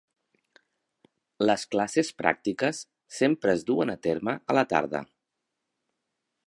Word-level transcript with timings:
Les 1.49 1.65
classes 1.75 2.09
pràctiques 2.21 2.81
sempre 3.19 3.55
es 3.57 3.67
duen 3.69 3.95
a 3.95 3.99
terme 4.09 4.35
a 4.55 4.61
la 4.61 4.69
tarda. 4.75 5.05